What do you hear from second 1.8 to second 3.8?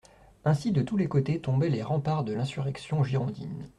remparts de l'insurrection girondine.